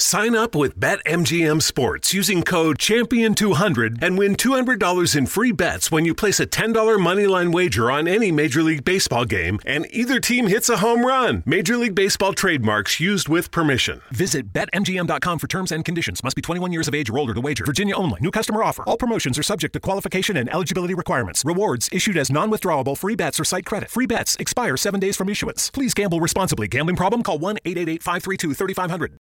Sign 0.00 0.34
up 0.34 0.54
with 0.54 0.80
BetMGM 0.80 1.60
Sports 1.60 2.14
using 2.14 2.42
code 2.42 2.78
Champion200 2.78 4.02
and 4.02 4.16
win 4.16 4.34
$200 4.34 5.14
in 5.14 5.26
free 5.26 5.52
bets 5.52 5.92
when 5.92 6.06
you 6.06 6.14
place 6.14 6.40
a 6.40 6.46
$10 6.46 6.72
moneyline 6.96 7.52
wager 7.52 7.90
on 7.90 8.08
any 8.08 8.32
Major 8.32 8.62
League 8.62 8.82
Baseball 8.82 9.26
game 9.26 9.60
and 9.66 9.86
either 9.90 10.18
team 10.18 10.46
hits 10.46 10.70
a 10.70 10.78
home 10.78 11.04
run. 11.04 11.42
Major 11.44 11.76
League 11.76 11.94
Baseball 11.94 12.32
trademarks 12.32 12.98
used 12.98 13.28
with 13.28 13.50
permission. 13.50 14.00
Visit 14.10 14.54
BetMGM.com 14.54 15.38
for 15.38 15.46
terms 15.46 15.70
and 15.70 15.84
conditions. 15.84 16.24
Must 16.24 16.34
be 16.34 16.40
21 16.42 16.72
years 16.72 16.88
of 16.88 16.94
age 16.94 17.10
or 17.10 17.18
older 17.18 17.34
to 17.34 17.40
wager. 17.42 17.66
Virginia 17.66 17.94
only. 17.94 18.20
New 18.22 18.30
customer 18.30 18.62
offer. 18.62 18.84
All 18.84 18.96
promotions 18.96 19.38
are 19.38 19.42
subject 19.42 19.74
to 19.74 19.80
qualification 19.80 20.38
and 20.38 20.50
eligibility 20.50 20.94
requirements. 20.94 21.44
Rewards 21.44 21.90
issued 21.92 22.16
as 22.16 22.30
non 22.30 22.50
withdrawable 22.50 22.96
free 22.96 23.16
bets 23.16 23.38
or 23.38 23.44
site 23.44 23.66
credit. 23.66 23.90
Free 23.90 24.06
bets 24.06 24.34
expire 24.36 24.78
seven 24.78 24.98
days 24.98 25.16
from 25.16 25.28
issuance. 25.28 25.70
Please 25.70 25.92
gamble 25.92 26.20
responsibly. 26.20 26.68
Gambling 26.68 26.96
problem? 26.96 27.22
Call 27.22 27.38
1 27.38 27.58
888 27.66 28.02
532 28.02 28.54
3500. 28.54 29.18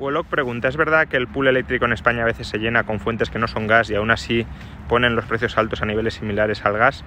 Wolok 0.00 0.28
pregunta, 0.28 0.66
¿es 0.66 0.78
verdad 0.78 1.08
que 1.08 1.18
el 1.18 1.28
pool 1.28 1.48
eléctrico 1.48 1.84
en 1.84 1.92
España 1.92 2.22
a 2.22 2.24
veces 2.24 2.48
se 2.48 2.56
llena 2.56 2.84
con 2.84 3.00
fuentes 3.00 3.28
que 3.28 3.38
no 3.38 3.46
son 3.46 3.66
gas 3.66 3.90
y 3.90 3.96
aún 3.96 4.10
así 4.10 4.46
ponen 4.88 5.14
los 5.14 5.26
precios 5.26 5.58
altos 5.58 5.82
a 5.82 5.84
niveles 5.84 6.14
similares 6.14 6.64
al 6.64 6.78
gas? 6.78 7.04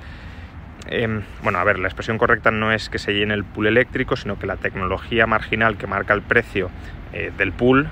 Eh, 0.89 1.21
bueno, 1.41 1.57
a 1.57 1.63
ver, 1.63 1.79
la 1.79 1.87
expresión 1.87 2.19
correcta 2.19 2.51
no 2.51 2.71
es 2.71 2.89
que 2.89 2.99
se 2.99 3.13
llene 3.13 3.33
el 3.33 3.45
pool 3.45 3.65
eléctrico, 3.65 4.15
sino 4.15 4.37
que 4.37 4.45
la 4.45 4.57
tecnología 4.57 5.25
marginal 5.25 5.75
que 5.75 5.87
marca 5.87 6.13
el 6.13 6.21
precio 6.21 6.69
eh, 7.13 7.31
del 7.35 7.51
pool 7.51 7.87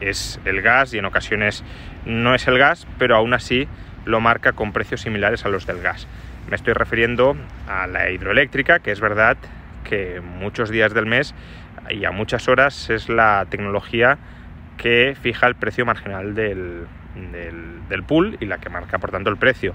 es 0.00 0.40
el 0.46 0.62
gas 0.62 0.94
y 0.94 0.98
en 0.98 1.04
ocasiones 1.04 1.62
no 2.06 2.34
es 2.34 2.48
el 2.48 2.56
gas, 2.56 2.86
pero 2.98 3.14
aún 3.14 3.34
así 3.34 3.68
lo 4.06 4.20
marca 4.20 4.52
con 4.52 4.72
precios 4.72 5.02
similares 5.02 5.44
a 5.44 5.50
los 5.50 5.66
del 5.66 5.82
gas. 5.82 6.08
Me 6.48 6.56
estoy 6.56 6.72
refiriendo 6.72 7.36
a 7.68 7.86
la 7.86 8.10
hidroeléctrica, 8.10 8.78
que 8.78 8.90
es 8.90 9.00
verdad 9.00 9.36
que 9.84 10.22
muchos 10.22 10.70
días 10.70 10.94
del 10.94 11.04
mes 11.04 11.34
y 11.90 12.06
a 12.06 12.10
muchas 12.10 12.48
horas 12.48 12.88
es 12.88 13.10
la 13.10 13.46
tecnología 13.50 14.16
que 14.76 15.16
fija 15.20 15.46
el 15.46 15.54
precio 15.54 15.86
marginal 15.86 16.34
del, 16.34 16.86
del, 17.88 18.02
pool 18.04 18.36
y 18.40 18.46
la 18.46 18.58
que 18.58 18.68
marca 18.68 18.98
por 18.98 19.10
tanto 19.10 19.30
el 19.30 19.36
precio. 19.36 19.74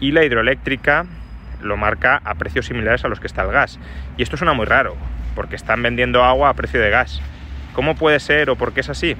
Y 0.00 0.12
la 0.12 0.24
hidroeléctrica 0.24 1.06
lo 1.60 1.76
marca 1.76 2.20
a 2.24 2.34
precios 2.34 2.66
similares 2.66 3.04
a 3.04 3.08
los 3.08 3.20
que 3.20 3.26
está 3.26 3.42
el 3.42 3.52
gas. 3.52 3.78
Y 4.16 4.22
esto 4.22 4.36
suena 4.36 4.52
muy 4.52 4.66
raro, 4.66 4.96
porque 5.34 5.56
están 5.56 5.82
vendiendo 5.82 6.24
agua 6.24 6.50
a 6.50 6.54
precio 6.54 6.80
de 6.80 6.90
gas. 6.90 7.20
¿Cómo 7.72 7.96
puede 7.96 8.20
ser 8.20 8.50
o 8.50 8.56
por 8.56 8.72
qué 8.72 8.80
es 8.80 8.88
así? 8.88 9.16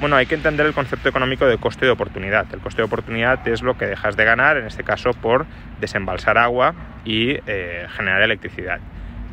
Bueno, 0.00 0.16
hay 0.16 0.24
que 0.24 0.34
entender 0.34 0.64
el 0.64 0.72
concepto 0.72 1.08
económico 1.10 1.46
de 1.46 1.58
coste 1.58 1.84
de 1.84 1.92
oportunidad. 1.92 2.46
El 2.54 2.60
coste 2.60 2.80
de 2.80 2.86
oportunidad 2.86 3.46
es 3.46 3.60
lo 3.60 3.76
que 3.76 3.86
dejas 3.86 4.16
de 4.16 4.24
ganar, 4.24 4.56
en 4.56 4.66
este 4.66 4.82
caso 4.82 5.12
por 5.12 5.46
desembalsar 5.80 6.38
agua 6.38 6.74
y 7.04 7.36
eh, 7.46 7.86
generar 7.94 8.22
electricidad. 8.22 8.80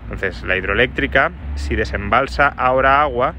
Entonces, 0.04 0.44
la 0.44 0.58
hidroeléctrica, 0.58 1.32
si 1.56 1.76
desembalsa 1.76 2.48
ahora 2.48 3.02
agua, 3.02 3.34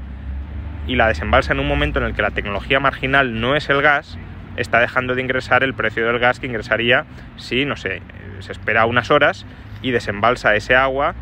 y 0.89 0.95
la 0.95 1.07
desembalsa 1.07 1.53
en 1.53 1.59
un 1.59 1.67
momento 1.67 1.99
en 1.99 2.05
el 2.05 2.15
que 2.15 2.23
la 2.23 2.31
tecnología 2.31 2.79
marginal 2.79 3.39
no 3.39 3.55
es 3.55 3.69
el 3.69 3.83
gas, 3.83 4.17
está 4.57 4.79
dejando 4.79 5.13
de 5.13 5.21
ingresar 5.21 5.63
el 5.63 5.75
precio 5.75 6.05
del 6.05 6.17
gas 6.17 6.39
que 6.39 6.47
ingresaría 6.47 7.05
si, 7.37 7.63
no 7.63 7.77
sé, 7.77 8.01
se 8.39 8.51
espera 8.51 8.87
unas 8.87 9.11
horas 9.11 9.45
y 9.83 9.91
desembalsa 9.91 10.55
ese 10.55 10.75
agua 10.75 11.13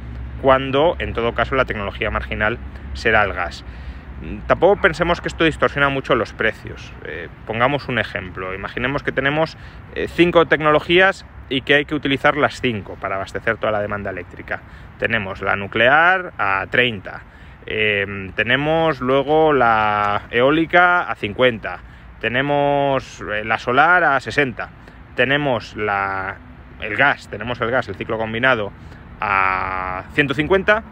cuando 0.42 0.96
en 1.00 1.12
todo 1.12 1.34
caso 1.34 1.56
la 1.56 1.66
tecnología 1.66 2.10
marginal 2.10 2.58
será 2.94 3.24
el 3.24 3.34
gas. 3.34 3.66
Tampoco 4.48 4.82
pensemos 4.82 5.20
que 5.20 5.28
esto 5.28 5.44
distorsiona 5.44 5.90
mucho 5.90 6.16
los 6.16 6.32
precios. 6.32 6.94
Eh, 7.06 7.28
pongamos 7.46 7.90
un 7.90 8.00
ejemplo. 8.00 8.56
Imaginemos 8.56 9.04
que 9.04 9.12
tenemos 9.12 9.58
eh, 9.96 10.08
cinco 10.08 10.46
tecnologías 10.48 11.26
y 11.50 11.62
que 11.62 11.76
hay 11.76 11.86
que 11.86 11.94
utilizar 11.94 12.38
las 12.38 12.62
cinco 12.62 12.96
para 12.96 13.16
abastecer 13.16 13.58
toda 13.58 13.74
la 13.74 13.82
demanda 13.82 14.12
eléctrica. 14.12 14.62
Tenemos 14.98 15.42
la 15.42 15.58
nuclear 15.58 16.32
a 16.38 16.66
30, 16.70 17.22
Em, 17.70 18.32
tenemos 18.32 19.02
luego 19.02 19.52
la 19.52 20.24
eólica 20.32 21.02
a 21.02 21.16
50, 21.16 21.80
tenemos 22.22 23.22
eh, 23.22 23.44
la 23.44 23.60
solar 23.60 24.06
a 24.06 24.20
60, 24.22 24.70
tenemos 25.16 25.76
la, 25.76 26.38
el 26.80 26.96
gas, 26.96 27.28
tenemos 27.30 27.60
el 27.60 27.70
gas, 27.70 27.90
el 27.90 27.96
ciclo 27.96 28.18
combinado 28.18 28.72
a 29.20 30.06
150 30.14 30.84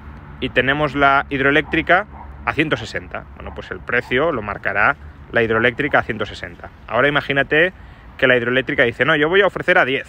y 0.41 0.49
tenemos 0.49 0.95
la 0.95 1.25
hidroeléctrica 1.29 2.07
a 2.43 2.51
160. 2.51 3.23
Bueno, 3.35 3.53
pues 3.55 3.71
el 3.71 3.79
precio 3.79 4.33
lo 4.33 4.41
marcará 4.41 4.97
la 5.31 5.43
hidroeléctrica 5.43 5.99
a 5.99 6.03
160. 6.03 6.69
Ahora 6.87 7.07
imagínate 7.07 7.71
que 8.17 8.27
la 8.27 8.35
hidroeléctrica 8.35 8.83
dice, 8.83 9.05
no, 9.05 9.15
yo 9.15 9.29
voy 9.29 9.41
a 9.41 9.47
ofrecer 9.47 9.77
a 9.77 9.85
10, 9.85 10.07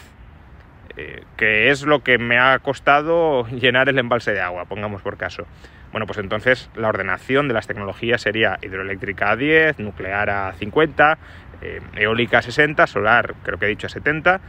eh, 0.97 1.25
que 1.37 1.71
es 1.71 1.85
lo 1.85 2.03
que 2.03 2.17
me 2.17 2.39
ha 2.39 2.59
costado 2.59 3.47
llenar 3.49 3.89
el 3.89 3.99
embalse 3.99 4.33
de 4.33 4.41
agua, 4.41 4.65
pongamos 4.65 5.03
por 5.03 5.17
caso. 5.17 5.47
Bueno, 5.93 6.07
pues 6.07 6.19
entonces 6.19 6.71
la 6.75 6.89
ordenación 6.89 7.49
de 7.49 7.55
las 7.55 7.67
tecnologías 7.67 8.23
sería 8.23 8.59
hidroeléctrica 8.63 9.31
a 9.31 9.37
10, 9.37 9.79
nuclear 9.79 10.31
a 10.31 10.53
50, 10.55 11.19
eh, 11.63 11.81
eólica 11.97 12.39
a 12.39 12.43
60, 12.43 12.87
solar 12.87 13.35
creo 13.43 13.59
que 13.59 13.67
he 13.67 13.69
dicho 13.69 13.87
a 13.87 13.91
70 13.91 14.41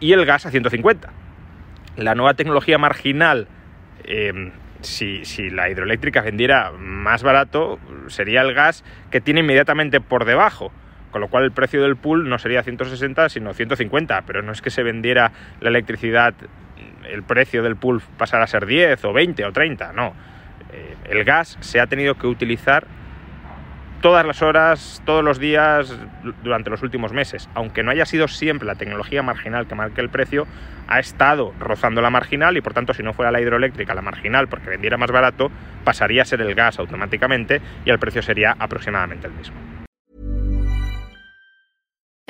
y 0.00 0.12
el 0.12 0.24
gas 0.26 0.46
a 0.46 0.50
150. 0.50 1.10
La 1.96 2.14
nueva 2.14 2.34
tecnología 2.34 2.78
marginal, 2.78 3.48
eh, 4.04 4.52
si, 4.80 5.24
si, 5.24 5.50
la 5.50 5.68
hidroeléctrica 5.68 6.22
vendiera 6.22 6.72
más 6.72 7.22
barato, 7.22 7.78
sería 8.08 8.42
el 8.42 8.54
gas 8.54 8.84
que 9.10 9.20
tiene 9.20 9.40
inmediatamente 9.40 10.00
por 10.00 10.24
debajo. 10.24 10.72
Con 11.10 11.20
lo 11.20 11.28
cual 11.28 11.44
el 11.44 11.52
precio 11.52 11.82
del 11.82 11.96
pool 11.96 12.28
no 12.28 12.38
sería 12.38 12.62
160, 12.62 13.28
sino 13.28 13.52
150. 13.52 14.22
Pero 14.26 14.42
no 14.42 14.52
es 14.52 14.62
que 14.62 14.70
se 14.70 14.82
vendiera 14.82 15.32
la 15.60 15.68
electricidad, 15.70 16.34
el 17.08 17.22
precio 17.22 17.62
del 17.62 17.76
pool 17.76 18.02
pasara 18.16 18.44
a 18.44 18.46
ser 18.46 18.66
10 18.66 19.04
o 19.04 19.12
20 19.12 19.44
o 19.44 19.52
30, 19.52 19.92
no 19.92 20.14
eh, 20.72 20.96
el 21.10 21.24
gas 21.24 21.56
se 21.60 21.80
ha 21.80 21.86
tenido 21.86 22.14
que 22.14 22.26
utilizar 22.26 22.86
todas 24.00 24.24
las 24.24 24.40
horas, 24.40 25.02
todos 25.04 25.22
los 25.22 25.38
días 25.38 25.94
durante 26.42 26.70
los 26.70 26.82
últimos 26.82 27.12
meses. 27.12 27.50
Aunque 27.54 27.82
no 27.82 27.90
haya 27.90 28.06
sido 28.06 28.28
siempre 28.28 28.66
la 28.66 28.76
tecnología 28.76 29.22
marginal 29.22 29.66
que 29.66 29.74
marque 29.74 30.00
el 30.00 30.08
precio, 30.08 30.46
ha 30.88 30.98
estado 30.98 31.52
rozando 31.58 32.00
la 32.00 32.10
marginal 32.10 32.56
y 32.56 32.62
por 32.62 32.72
tanto 32.72 32.94
si 32.94 33.02
no 33.02 33.12
fuera 33.12 33.30
la 33.30 33.40
hidroeléctrica 33.40 33.94
la 33.94 34.02
marginal 34.02 34.48
porque 34.48 34.70
vendiera 34.70 34.96
más 34.96 35.10
barato, 35.10 35.50
pasaría 35.84 36.22
a 36.22 36.24
ser 36.24 36.40
el 36.40 36.54
gas 36.54 36.78
automáticamente 36.78 37.60
y 37.84 37.90
el 37.90 37.98
precio 37.98 38.22
sería 38.22 38.56
aproximadamente 38.58 39.26
el 39.26 39.34
mismo. 39.34 39.79